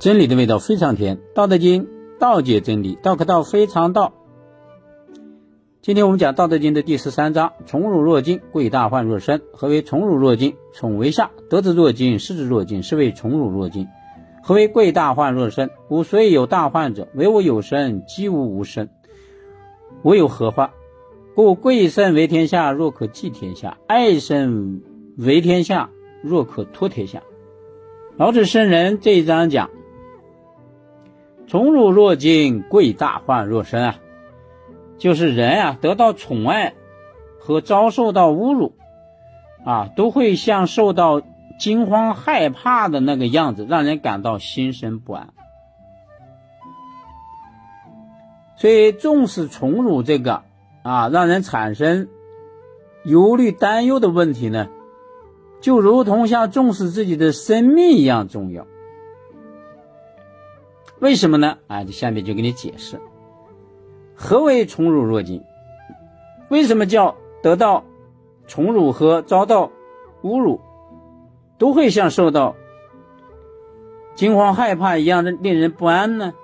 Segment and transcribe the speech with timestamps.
[0.00, 1.84] 真理的味道非常甜，《道德经》
[2.18, 4.14] 道解真理，道可道非常道。
[5.82, 9.42] 今天我们讲《道德经》的第十三章：宠辱若惊，贵大患若身。
[9.52, 10.56] 何为宠辱若惊？
[10.72, 13.88] 宠为下，得之若惊，失之若惊，是谓宠辱若惊。
[14.42, 15.68] 何为贵大患若身？
[15.90, 18.88] 吾虽有大患者，唯我有身，几无无身，
[20.02, 20.70] 吾有何患？
[21.34, 24.80] 故贵身为天下，若可寄天下；爱身
[25.18, 25.90] 为天下，
[26.22, 27.22] 若可托天下。
[28.16, 29.68] 老子圣人这一章讲。
[31.50, 33.96] 宠辱若惊，贵大患若身啊，
[34.98, 36.74] 就是人啊得到宠爱
[37.40, 38.76] 和遭受到侮辱
[39.64, 41.22] 啊，都会像受到
[41.58, 45.30] 惊慌害怕的那个样子，让人感到心生不安。
[48.54, 50.42] 所以重视宠辱这个
[50.84, 52.06] 啊，让人产生
[53.04, 54.68] 忧虑担忧的问题呢，
[55.60, 58.68] 就如同像重视自己的生命一样重要。
[61.00, 61.56] 为什么呢？
[61.66, 63.00] 啊，这下面就给你解释，
[64.14, 65.42] 何为宠辱若惊？
[66.50, 67.82] 为什么叫得到
[68.46, 69.70] 宠辱和遭到
[70.22, 70.60] 侮辱，
[71.56, 72.54] 都会像受到
[74.14, 76.34] 惊慌害怕一样的令人不安呢？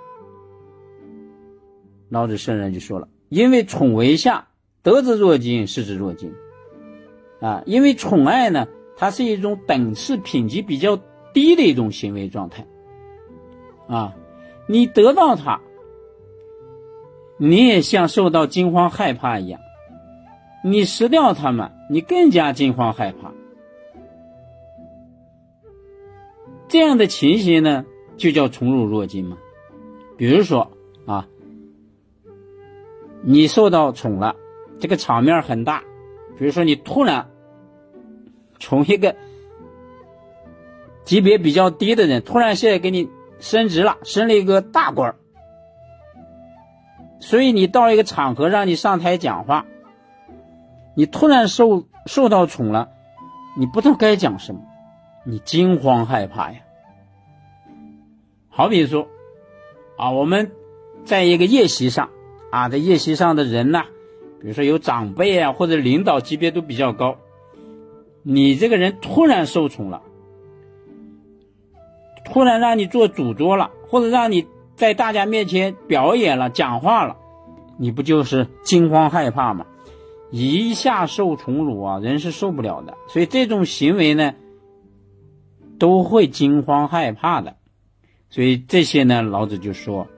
[2.09, 4.49] 老子圣人就说了：因为宠为下，
[4.83, 6.33] 得之若惊，失之若惊。
[7.41, 10.99] 啊，因为宠爱呢，它是一种等次品级比较
[11.35, 12.67] 低的一种行为状态，
[13.87, 14.15] 啊。
[14.69, 15.61] 你得到它，
[17.39, 19.61] 你也像受到惊慌害怕一样；
[20.65, 23.33] 你失掉它们，你更加惊慌害怕。
[26.67, 27.85] 这样的情形呢，
[28.17, 29.39] 就叫宠辱若惊嘛。
[30.17, 30.73] 比如说
[31.07, 31.29] 啊，
[33.23, 34.35] 你受到宠了，
[34.81, 35.85] 这个场面很大。
[36.37, 37.31] 比如说你突然
[38.59, 39.15] 从一个
[41.05, 43.09] 级别比较低的人，突然现在给你。
[43.39, 45.15] 升职了，升了一个大官，
[47.21, 49.67] 所以你到一个场合让你上台讲话，
[50.95, 52.89] 你突然受受到宠了，
[53.59, 54.61] 你不知道该讲什么，
[55.25, 56.61] 你惊慌害怕呀。
[58.49, 59.09] 好比说，
[59.99, 60.51] 啊，我们
[61.05, 62.09] 在一个宴席上，
[62.51, 63.83] 啊，在宴席上的人呢，
[64.41, 67.17] 比如说有长辈啊，或者领导级别都比较高，
[68.23, 70.03] 你这个人突然受宠了。
[72.27, 77.17] 突然让你做主桌了，或者让你在大家面前表演了、讲话了，
[77.79, 79.65] 你不就是惊慌害怕吗？
[80.31, 82.95] 一下受宠辱啊，人是受不了的。
[83.09, 84.35] 所以这种行为呢，
[85.79, 87.57] 都会惊慌害怕的。
[88.29, 90.09] 所以这些呢，老子就说，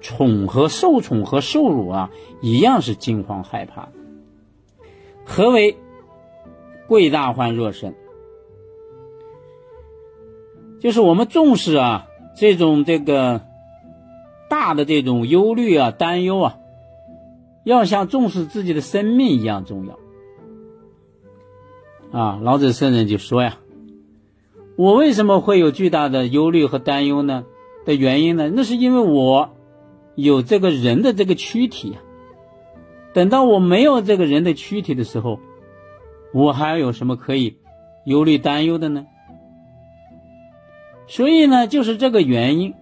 [0.00, 2.10] 宠和受宠和受辱啊，
[2.42, 3.88] 一样是惊慌害怕。
[5.24, 5.76] 何为
[6.86, 7.94] 贵大患若身？
[10.80, 12.06] 就是我们重视啊，
[12.36, 13.40] 这种这个
[14.48, 16.58] 大的这种忧虑啊、担忧啊，
[17.64, 19.98] 要像重视自己的生命一样重要。
[22.12, 23.58] 啊，老子圣人就说呀
[24.76, 27.44] ：“我为什么会有巨大的忧虑和担忧呢？
[27.84, 28.50] 的原因呢？
[28.54, 29.50] 那是因为我
[30.14, 31.98] 有这个人的这个躯体呀。
[33.12, 35.40] 等到我没有这个人的躯体的时候，
[36.32, 37.56] 我还有什么可以
[38.04, 39.06] 忧虑担忧的呢？”
[41.06, 42.74] 所以呢，就是这个原因，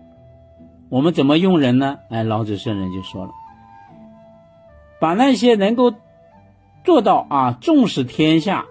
[0.88, 1.98] 我们怎么用人呢？
[2.08, 3.32] 哎，老子圣人就说了，
[5.00, 5.92] 把那些能够
[6.84, 8.66] 做到啊，重视天下、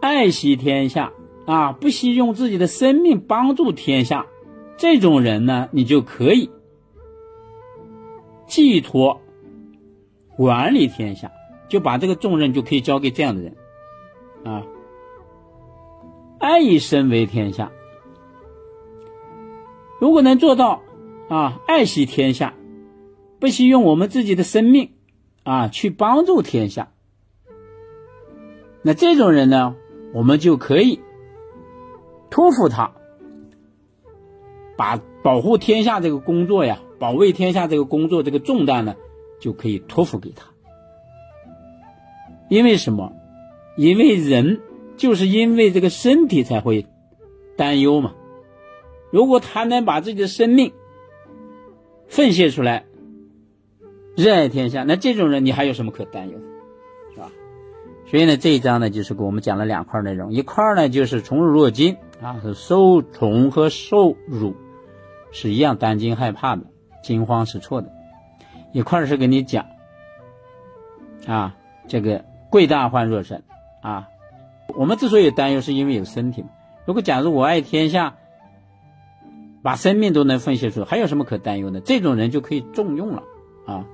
[0.00, 1.12] 爱惜天下
[1.46, 4.26] 啊，不惜用自己的生命帮助天下
[4.76, 6.50] 这种人呢，你就可以
[8.46, 9.20] 寄托
[10.36, 11.32] 管理天下，
[11.68, 13.56] 就把这个重任就可以交给这样的人
[14.44, 14.62] 啊。
[16.42, 17.70] 爱以身为天下，
[20.00, 20.82] 如果能做到
[21.28, 22.54] 啊，爱惜天下，
[23.38, 24.90] 不惜用我们自己的生命
[25.44, 26.90] 啊去帮助天下，
[28.82, 29.76] 那这种人呢，
[30.12, 31.00] 我们就可以
[32.28, 32.90] 托付他，
[34.76, 38.96] 把保护天下这个工作呀，保卫天下这个工作这个重担呢，
[39.40, 40.48] 就可以托付给他。
[42.48, 43.12] 因为什么？
[43.76, 44.60] 因为人。
[44.96, 46.86] 就是因为这个身体才会
[47.56, 48.14] 担忧嘛。
[49.10, 50.72] 如果他能把自己的生命
[52.08, 52.84] 奉献出来，
[54.16, 56.44] 热爱天下，那这种人你还有什么可担忧的，
[57.14, 57.30] 是吧？
[58.06, 64.54] 所以呢，这一章呢，就是给我们讲了两块内容，一块呢就是宠辱若惊啊，是受宠和受辱
[65.30, 66.62] 是一样担惊害怕的，
[67.02, 67.88] 惊慌失措的；
[68.72, 69.66] 一块是给你讲
[71.26, 71.56] 啊，
[71.88, 73.42] 这个贵大患若身
[73.82, 74.08] 啊。
[74.76, 76.48] 我们之所以担忧，是因为有身体嘛。
[76.84, 78.16] 如果假如我爱天下，
[79.62, 81.80] 把生命都能奉献出，还有什么可担忧的？
[81.80, 83.22] 这种人就可以重用了
[83.66, 83.84] 啊。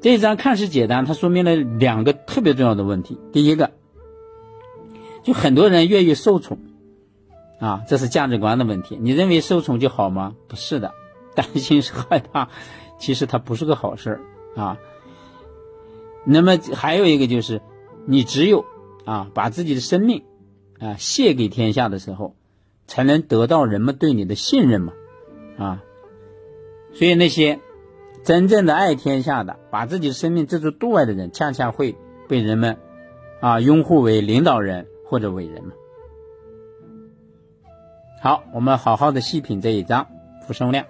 [0.00, 3.18] 这一章看似简单，它说明了两个特别重要的问题。
[3.32, 3.70] 第一个，
[5.22, 6.58] 就很多人愿意受宠
[7.60, 8.98] 啊，这是价值观的问题。
[9.00, 10.34] 你认为受宠就好吗？
[10.48, 10.92] 不是的，
[11.36, 12.48] 担心是害怕，
[12.98, 14.20] 其实它不是个好事儿
[14.60, 14.76] 啊。
[16.24, 17.62] 那么还有一个就是，
[18.06, 18.64] 你只有
[19.04, 20.24] 啊把自己的生命
[20.78, 22.34] 啊献给天下的时候，
[22.86, 24.92] 才能得到人们对你的信任嘛
[25.56, 25.82] 啊。
[26.94, 27.60] 所以那些。
[28.24, 31.96] 真正的爱天下的，把自己的生命置之度外的人，恰恰会
[32.28, 32.78] 被人们
[33.40, 35.72] 啊拥护为领导人或者伟人嘛。
[38.22, 40.06] 好，我们好好的细品这一章，
[40.46, 40.86] 傅声亮。